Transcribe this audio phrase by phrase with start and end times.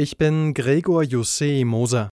[0.00, 2.08] Ich bin Gregor Jussé Moser.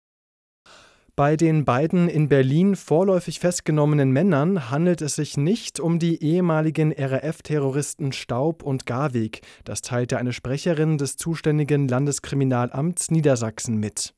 [1.14, 6.92] Bei den beiden in Berlin vorläufig festgenommenen Männern handelt es sich nicht um die ehemaligen
[6.92, 9.42] RAF-Terroristen Staub und Garweg.
[9.62, 14.14] Das teilte eine Sprecherin des zuständigen Landeskriminalamts Niedersachsen mit.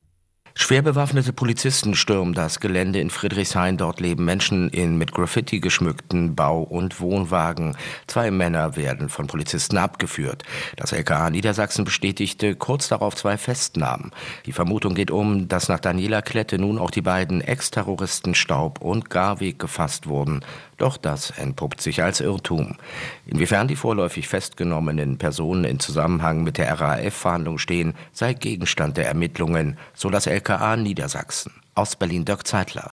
[0.61, 3.77] Schwer bewaffnete Polizisten stürmen das Gelände in Friedrichshain.
[3.77, 7.77] Dort leben Menschen in mit Graffiti geschmückten Bau- und Wohnwagen.
[8.09, 10.43] Zwei Männer werden von Polizisten abgeführt.
[10.75, 14.11] Das LKA Niedersachsen bestätigte kurz darauf zwei Festnahmen.
[14.47, 19.11] Die Vermutung geht um, dass nach Daniela Klette nun auch die beiden Ex-Terroristen Staub und
[19.11, 20.41] Garweg gefasst wurden.
[20.77, 22.77] Doch das entpuppt sich als Irrtum.
[23.27, 29.77] Inwiefern die vorläufig festgenommenen Personen in Zusammenhang mit der RAF-Verhandlung stehen, sei Gegenstand der Ermittlungen,
[29.95, 31.53] so das LKA LKA Niedersachsen.
[31.75, 32.91] Aus Berlin Dirk Zeitler.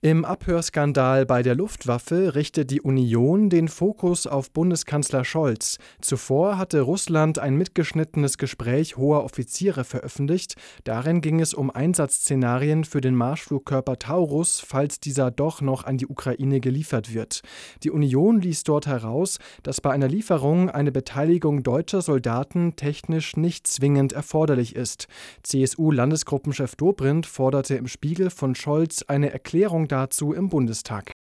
[0.00, 5.78] Im Abhörskandal bei der Luftwaffe richtet die Union den Fokus auf Bundeskanzler Scholz.
[6.00, 10.54] Zuvor hatte Russland ein mitgeschnittenes Gespräch hoher Offiziere veröffentlicht.
[10.84, 16.06] Darin ging es um Einsatzszenarien für den Marschflugkörper Taurus, falls dieser doch noch an die
[16.06, 17.40] Ukraine geliefert wird.
[17.82, 23.66] Die Union ließ dort heraus, dass bei einer Lieferung eine Beteiligung deutscher Soldaten technisch nicht
[23.66, 25.08] zwingend erforderlich ist.
[25.42, 31.17] CSU-Landesgruppenchef Dobrindt forderte im Spiegel von Scholz eine Erklärung dazu im Bundestag.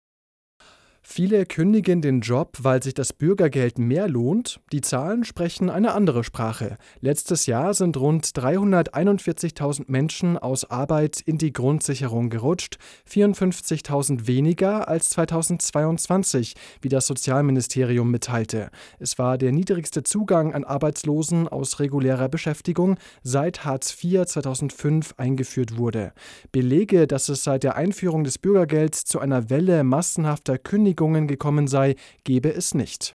[1.08, 4.60] Viele kündigen den Job, weil sich das Bürgergeld mehr lohnt.
[4.72, 6.76] Die Zahlen sprechen eine andere Sprache.
[7.00, 15.08] Letztes Jahr sind rund 341.000 Menschen aus Arbeit in die Grundsicherung gerutscht, 54.000 weniger als
[15.10, 18.68] 2022, wie das Sozialministerium mitteilte.
[18.98, 25.78] Es war der niedrigste Zugang an Arbeitslosen aus regulärer Beschäftigung seit Hartz IV 2005 eingeführt
[25.78, 26.12] wurde.
[26.52, 31.68] Belege, dass es seit der Einführung des Bürgergelds zu einer Welle massenhafter Kündigungen Kündigungen gekommen
[31.68, 31.94] sei,
[32.24, 33.12] gebe es nicht.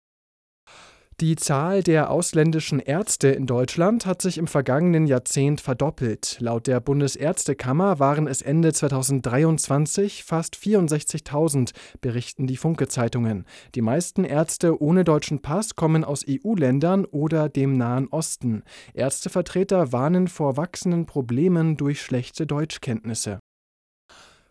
[1.20, 6.38] Die Zahl der ausländischen Ärzte in Deutschland hat sich im vergangenen Jahrzehnt verdoppelt.
[6.40, 13.44] Laut der Bundesärztekammer waren es Ende 2023 fast 64.000, berichten die Funke-Zeitungen.
[13.74, 18.62] Die meisten Ärzte ohne deutschen Pass kommen aus EU-Ländern oder dem Nahen Osten.
[18.94, 23.40] Ärztevertreter warnen vor wachsenden Problemen durch schlechte Deutschkenntnisse.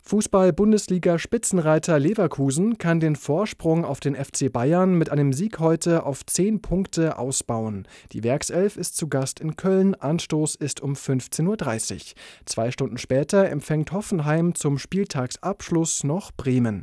[0.10, 6.64] Fußball-Bundesliga-Spitzenreiter Leverkusen kann den Vorsprung auf den FC Bayern mit einem Sieg heute auf zehn
[6.64, 7.88] Punkte ausbauen.
[8.12, 9.94] Die Werkself ist zu Gast in Köln.
[9.94, 12.00] Anstoß ist um 15.30 Uhr.
[12.46, 16.78] Zwei Stunden später empfängt Hoffenheim zum Spieltagsabschluss noch Bremen.